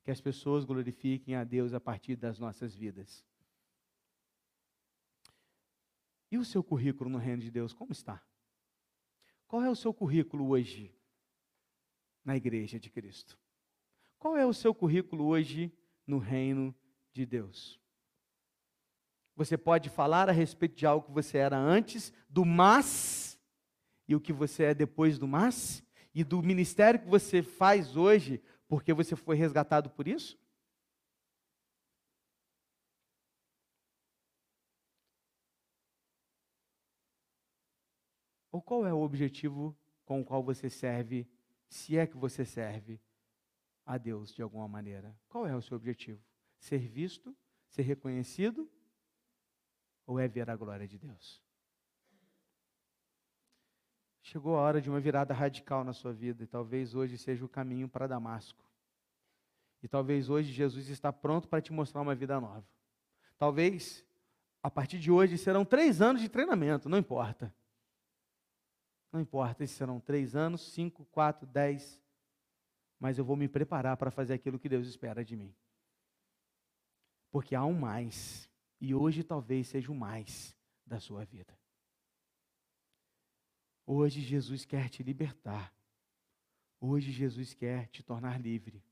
[0.04, 3.26] Que as pessoas glorifiquem a Deus a partir das nossas vidas.
[6.30, 8.22] E o seu currículo no reino de Deus, como está?
[9.46, 10.94] Qual é o seu currículo hoje
[12.24, 13.38] na igreja de Cristo?
[14.18, 15.72] Qual é o seu currículo hoje
[16.06, 16.74] no reino
[17.12, 17.80] de Deus?
[19.34, 23.40] Você pode falar a respeito de algo que você era antes do mas
[24.06, 25.82] e o que você é depois do mas
[26.14, 30.36] e do ministério que você faz hoje porque você foi resgatado por isso?
[38.50, 41.28] Ou qual é o objetivo com o qual você serve,
[41.68, 43.00] se é que você serve
[43.84, 45.14] a Deus de alguma maneira?
[45.28, 46.22] Qual é o seu objetivo?
[46.58, 47.36] Ser visto,
[47.68, 48.70] ser reconhecido
[50.06, 51.42] ou é ver a glória de Deus?
[54.22, 57.48] Chegou a hora de uma virada radical na sua vida e talvez hoje seja o
[57.48, 58.62] caminho para Damasco.
[59.82, 62.66] E talvez hoje Jesus está pronto para te mostrar uma vida nova.
[63.38, 64.04] Talvez
[64.62, 67.54] a partir de hoje serão três anos de treinamento, não importa.
[69.12, 72.02] Não importa se serão três anos, cinco, quatro, dez,
[73.00, 75.54] mas eu vou me preparar para fazer aquilo que Deus espera de mim.
[77.30, 78.48] Porque há um mais,
[78.80, 81.56] e hoje talvez seja o mais da sua vida.
[83.86, 85.72] Hoje Jesus quer te libertar.
[86.80, 88.82] Hoje Jesus quer te tornar livre.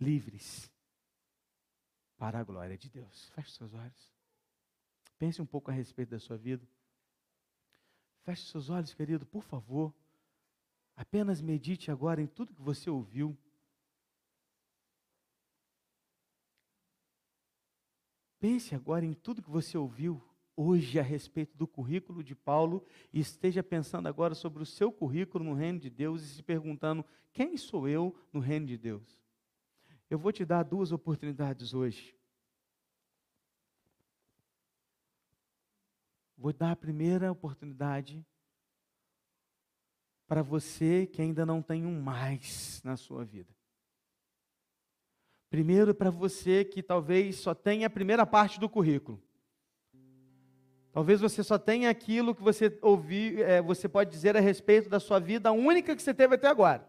[0.00, 0.70] Livres
[2.16, 3.28] para a glória de Deus.
[3.34, 4.10] Feche seus olhos.
[5.18, 6.66] Pense um pouco a respeito da sua vida.
[8.26, 9.94] Feche seus olhos, querido, por favor.
[10.96, 13.38] Apenas medite agora em tudo que você ouviu.
[18.40, 20.20] Pense agora em tudo que você ouviu
[20.56, 25.44] hoje a respeito do currículo de Paulo e esteja pensando agora sobre o seu currículo
[25.44, 29.20] no reino de Deus e se perguntando: quem sou eu no reino de Deus?
[30.10, 32.12] Eu vou te dar duas oportunidades hoje.
[36.46, 38.24] Vou dar a primeira oportunidade
[40.28, 43.52] para você que ainda não tem um mais na sua vida.
[45.50, 49.20] Primeiro, para você que talvez só tenha a primeira parte do currículo.
[50.92, 55.00] Talvez você só tenha aquilo que você ouviu, é, você pode dizer a respeito da
[55.00, 56.88] sua vida, a única que você teve até agora.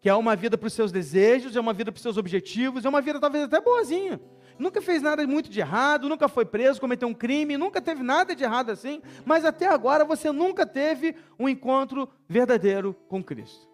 [0.00, 2.86] Que é uma vida para os seus desejos, é uma vida para os seus objetivos,
[2.86, 4.18] é uma vida talvez até boazinha
[4.60, 8.34] nunca fez nada muito de errado, nunca foi preso, cometeu um crime, nunca teve nada
[8.36, 13.68] de errado assim, mas até agora você nunca teve um encontro verdadeiro com Cristo.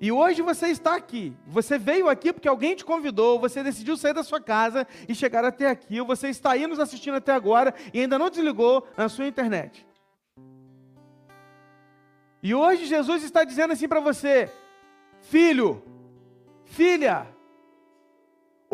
[0.00, 1.32] E hoje você está aqui.
[1.46, 5.44] Você veio aqui porque alguém te convidou, você decidiu sair da sua casa e chegar
[5.44, 9.28] até aqui, você está aí nos assistindo até agora e ainda não desligou na sua
[9.28, 9.86] internet.
[12.42, 14.50] E hoje Jesus está dizendo assim para você:
[15.20, 15.80] Filho,
[16.64, 17.31] filha,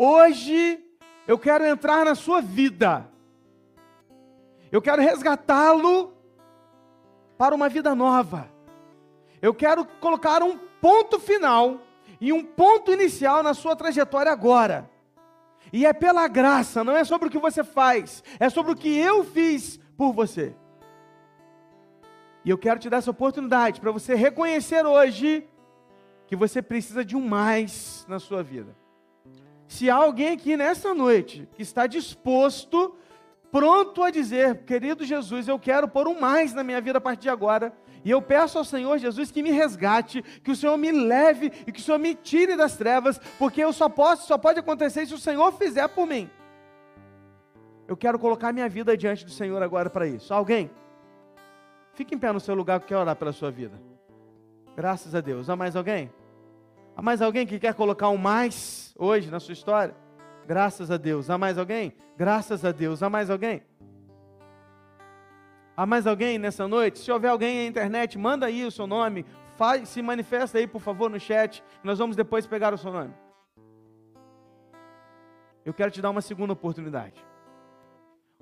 [0.01, 0.81] Hoje
[1.27, 3.05] eu quero entrar na sua vida.
[4.71, 6.13] Eu quero resgatá-lo
[7.37, 8.49] para uma vida nova.
[9.41, 11.81] Eu quero colocar um ponto final
[12.21, 14.89] e um ponto inicial na sua trajetória agora.
[15.73, 18.97] E é pela graça, não é sobre o que você faz, é sobre o que
[18.97, 20.55] eu fiz por você.
[22.45, 25.45] E eu quero te dar essa oportunidade para você reconhecer hoje
[26.25, 28.73] que você precisa de um mais na sua vida.
[29.69, 32.97] Se há alguém aqui nessa noite que está disposto,
[33.51, 37.21] pronto a dizer, querido Jesus, eu quero pôr um mais na minha vida a partir
[37.21, 37.71] de agora,
[38.03, 41.71] e eu peço ao Senhor Jesus que me resgate, que o Senhor me leve e
[41.71, 45.13] que o Senhor me tire das trevas, porque eu só posso, só pode acontecer se
[45.13, 46.27] o Senhor fizer por mim.
[47.87, 50.33] Eu quero colocar minha vida diante do Senhor agora para isso.
[50.33, 50.71] Alguém?
[51.93, 53.79] Fique em pé no seu lugar que quer orar pela sua vida.
[54.75, 55.47] Graças a Deus.
[55.47, 56.09] Há mais alguém?
[56.99, 59.95] Há mais alguém que quer colocar um mais hoje na sua história?
[60.45, 61.29] Graças a Deus.
[61.29, 61.93] Há mais alguém?
[62.17, 63.01] Graças a Deus.
[63.01, 63.63] Há mais alguém?
[65.77, 66.99] Há mais alguém nessa noite?
[66.99, 69.25] Se houver alguém na internet, manda aí o seu nome,
[69.55, 71.63] faz, se manifesta aí, por favor, no chat.
[71.85, 73.13] Nós vamos depois pegar o seu nome.
[75.63, 77.25] Eu quero te dar uma segunda oportunidade.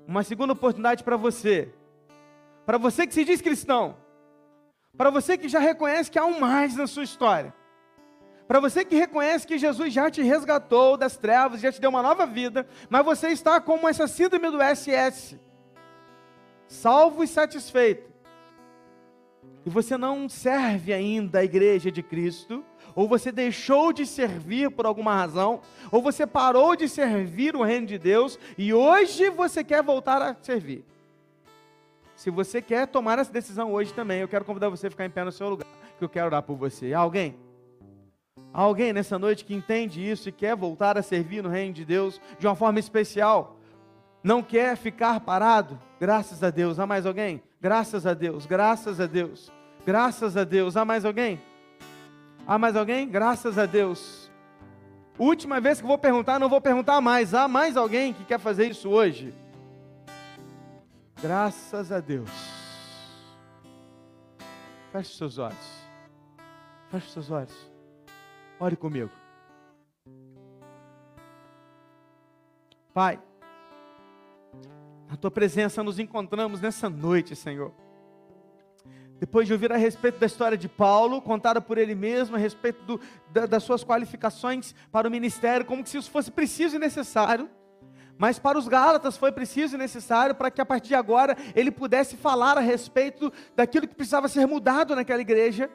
[0.04, 1.72] Uma segunda oportunidade para você.
[2.66, 3.96] Para você que se diz cristão.
[4.96, 7.54] Para você que já reconhece que há um mais na sua história.
[8.48, 12.02] Para você que reconhece que Jesus já te resgatou das trevas, já te deu uma
[12.02, 15.38] nova vida, mas você está como essa síndrome do SS
[16.66, 18.08] salvo e satisfeito,
[19.64, 24.86] e você não serve ainda a igreja de Cristo, ou você deixou de servir por
[24.86, 29.82] alguma razão, ou você parou de servir o reino de Deus e hoje você quer
[29.82, 30.84] voltar a servir.
[32.16, 35.10] Se você quer tomar essa decisão hoje também, eu quero convidar você a ficar em
[35.10, 35.66] pé no seu lugar,
[35.98, 36.92] que eu quero orar por você.
[36.92, 37.47] Alguém?
[38.58, 42.20] Alguém nessa noite que entende isso e quer voltar a servir no reino de Deus
[42.40, 43.56] de uma forma especial?
[44.20, 45.80] Não quer ficar parado?
[46.00, 46.80] Graças a Deus.
[46.80, 47.40] Há mais alguém?
[47.60, 48.46] Graças a Deus.
[48.46, 49.52] Graças a Deus.
[49.86, 50.76] Graças a Deus.
[50.76, 51.40] Há mais alguém?
[52.44, 53.08] Há mais alguém?
[53.08, 54.28] Graças a Deus.
[55.16, 57.34] Última vez que vou perguntar, não vou perguntar mais.
[57.34, 59.32] Há mais alguém que quer fazer isso hoje?
[61.22, 62.28] Graças a Deus.
[64.90, 65.86] Feche seus olhos.
[66.90, 67.67] Feche seus olhos.
[68.60, 69.10] Ore comigo.
[72.92, 73.20] Pai,
[75.08, 77.72] na tua presença nos encontramos nessa noite, Senhor.
[79.20, 82.82] Depois de ouvir a respeito da história de Paulo, contada por ele mesmo, a respeito
[82.84, 83.00] do,
[83.30, 87.48] da, das suas qualificações para o ministério, como se isso fosse preciso e necessário.
[88.16, 91.70] Mas para os Gálatas foi preciso e necessário para que a partir de agora ele
[91.70, 95.70] pudesse falar a respeito daquilo que precisava ser mudado naquela igreja.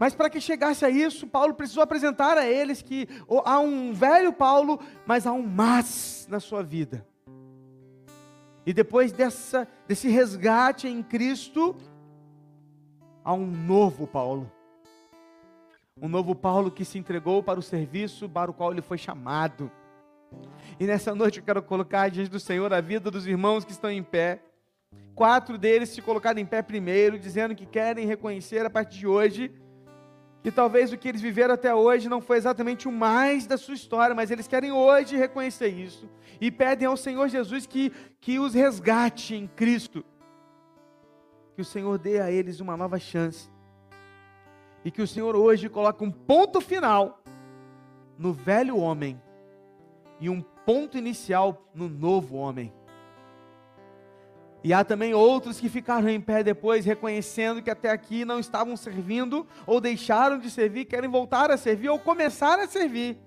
[0.00, 3.06] Mas para que chegasse a isso, Paulo precisou apresentar a eles que
[3.44, 7.06] há um velho Paulo, mas há um mas na sua vida.
[8.64, 11.76] E depois dessa, desse resgate em Cristo,
[13.22, 14.50] há um novo Paulo.
[16.00, 19.70] Um novo Paulo que se entregou para o serviço para o qual ele foi chamado.
[20.78, 23.90] E nessa noite eu quero colocar diante do Senhor a vida dos irmãos que estão
[23.90, 24.40] em pé.
[25.14, 29.52] Quatro deles se colocaram em pé primeiro, dizendo que querem reconhecer a partir de hoje
[30.42, 33.74] que talvez o que eles viveram até hoje não foi exatamente o mais da sua
[33.74, 36.08] história, mas eles querem hoje reconhecer isso
[36.40, 40.04] e pedem ao Senhor Jesus que, que os resgate em Cristo,
[41.54, 43.50] que o Senhor dê a eles uma nova chance
[44.84, 47.22] e que o Senhor hoje coloque um ponto final
[48.16, 49.20] no velho homem
[50.20, 52.72] e um ponto inicial no novo homem.
[54.62, 58.76] E há também outros que ficaram em pé depois, reconhecendo que até aqui não estavam
[58.76, 63.18] servindo, ou deixaram de servir, querem voltar a servir, ou começar a servir,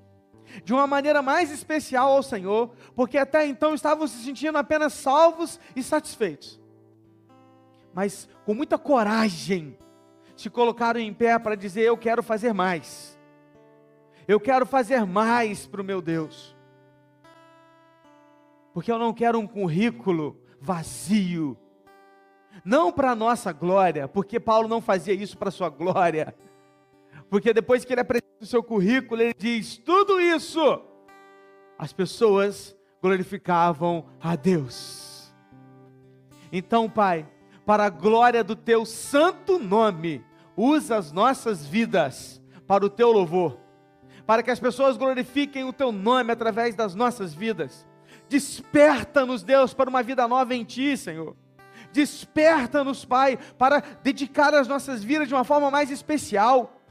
[0.64, 5.60] de uma maneira mais especial ao Senhor, porque até então estavam se sentindo apenas salvos
[5.76, 6.62] e satisfeitos.
[7.94, 9.76] Mas com muita coragem,
[10.36, 13.18] se colocaram em pé para dizer: Eu quero fazer mais,
[14.28, 16.56] eu quero fazer mais para o meu Deus,
[18.72, 21.58] porque eu não quero um currículo vazio.
[22.64, 26.34] Não para a nossa glória, porque Paulo não fazia isso para sua glória.
[27.30, 30.82] Porque depois que ele apresenta o seu currículo, ele diz: tudo isso,
[31.78, 35.34] as pessoas glorificavam a Deus.
[36.52, 37.28] Então, Pai,
[37.66, 40.24] para a glória do teu santo nome,
[40.56, 43.60] usa as nossas vidas para o teu louvor,
[44.26, 47.86] para que as pessoas glorifiquem o teu nome através das nossas vidas
[48.34, 51.36] Desperta-nos, Deus, para uma vida nova em Ti, Senhor.
[51.92, 56.82] Desperta-nos, Pai, para dedicar as nossas vidas de uma forma mais especial.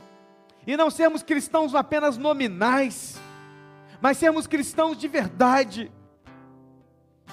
[0.64, 3.20] E não sermos cristãos apenas nominais,
[4.00, 5.90] mas sermos cristãos de verdade,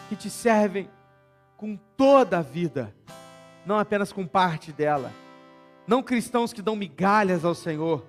[0.09, 0.89] que te servem
[1.55, 2.91] com toda a vida
[3.63, 5.13] não apenas com parte dela.
[5.85, 8.03] Não cristãos que dão migalhas ao Senhor,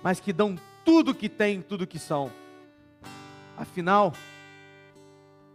[0.00, 2.30] mas que dão tudo que têm, tudo que são.
[3.56, 4.12] Afinal,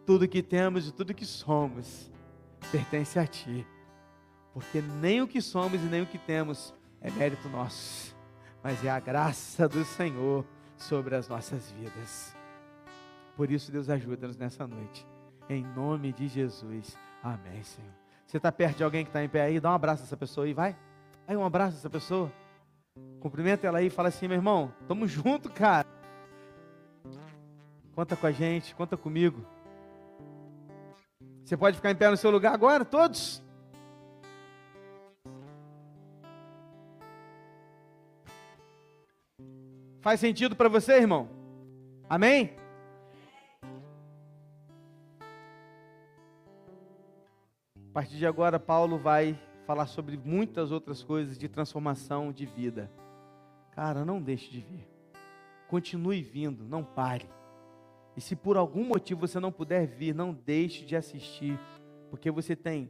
[0.06, 2.12] tudo que temos e tudo que somos
[2.72, 3.66] pertence a Ti.
[4.54, 8.16] Porque nem o que somos e nem o que temos é mérito nosso,
[8.64, 10.46] mas é a graça do Senhor
[10.78, 12.36] sobre as nossas vidas.
[13.36, 15.06] Por isso, Deus ajuda-nos nessa noite.
[15.50, 16.98] Em nome de Jesus.
[17.22, 17.92] Amém, Senhor.
[18.26, 19.60] Você está perto de alguém que está em pé aí?
[19.60, 20.76] Dá um abraço a essa pessoa aí, vai.
[21.28, 22.32] Aí um abraço a essa pessoa.
[23.20, 25.88] Cumprimenta ela aí e fala assim, meu irmão, tamo junto, cara.
[27.94, 29.46] Conta com a gente, conta comigo.
[31.46, 33.40] Você pode ficar em pé no seu lugar agora, todos?
[40.02, 41.30] Faz sentido para você, irmão?
[42.10, 42.56] Amém?
[47.78, 52.92] A partir de agora, Paulo vai falar sobre muitas outras coisas de transformação de vida.
[53.72, 54.88] Cara, não deixe de vir.
[55.68, 57.30] Continue vindo, não pare.
[58.16, 61.60] E se por algum motivo você não puder vir, não deixe de assistir,
[62.10, 62.90] porque você tem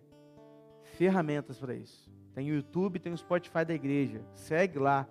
[0.97, 2.09] ferramentas para isso.
[2.33, 4.21] Tem o YouTube, tem o Spotify da igreja.
[4.33, 5.07] Segue lá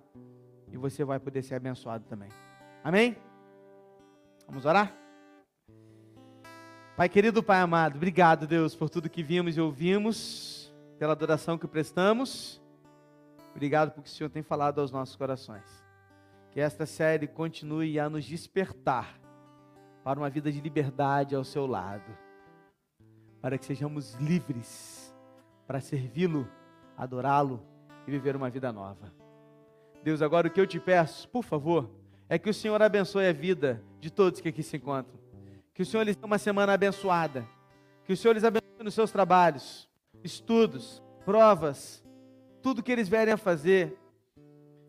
[0.71, 2.29] e você vai poder ser abençoado também.
[2.83, 3.17] Amém?
[4.47, 4.95] Vamos orar?
[6.95, 11.67] Pai querido, Pai amado, obrigado, Deus, por tudo que vimos e ouvimos, pela adoração que
[11.67, 12.61] prestamos.
[13.51, 15.83] Obrigado porque o Senhor tem falado aos nossos corações.
[16.51, 19.19] Que esta série continue a nos despertar
[20.05, 22.15] para uma vida de liberdade ao seu lado,
[23.41, 25.11] para que sejamos livres
[25.65, 26.47] para servi-lo,
[26.95, 27.59] adorá-lo
[28.05, 29.11] e viver uma vida nova.
[30.03, 31.89] Deus, agora o que eu te peço, por favor,
[32.29, 35.19] é que o Senhor abençoe a vida de todos que aqui se encontram.
[35.73, 37.43] Que o Senhor lhes dê uma semana abençoada.
[38.03, 39.89] Que o Senhor lhes abençoe nos seus trabalhos,
[40.23, 42.05] estudos, provas,
[42.61, 43.99] tudo que eles vierem a fazer,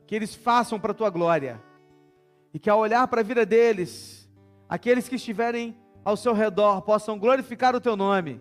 [0.07, 1.59] que eles façam para a tua glória.
[2.53, 4.26] E que ao olhar para a vida deles,
[4.69, 8.41] aqueles que estiverem ao seu redor possam glorificar o teu nome,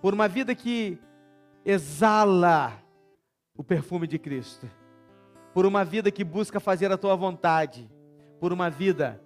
[0.00, 0.98] por uma vida que
[1.64, 2.72] exala
[3.56, 4.68] o perfume de Cristo,
[5.52, 7.90] por uma vida que busca fazer a tua vontade,
[8.40, 9.20] por uma vida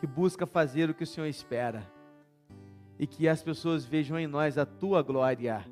[0.00, 1.84] que busca fazer o que o Senhor espera,
[2.98, 5.64] e que as pessoas vejam em nós a tua glória.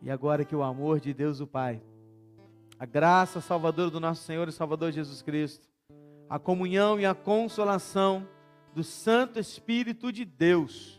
[0.00, 1.82] E agora que o amor de Deus o Pai,
[2.78, 5.71] a graça salvadora do nosso Senhor e Salvador Jesus Cristo,
[6.32, 8.26] a comunhão e a consolação
[8.74, 10.98] do Santo Espírito de Deus,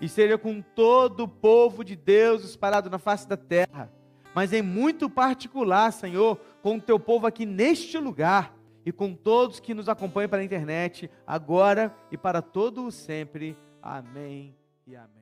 [0.00, 3.92] e seja com todo o povo de Deus espalhado na face da terra,
[4.34, 9.60] mas em muito particular, Senhor, com o teu povo aqui neste lugar e com todos
[9.60, 13.54] que nos acompanham pela internet, agora e para todo o sempre.
[13.82, 14.56] Amém
[14.86, 15.21] e amém.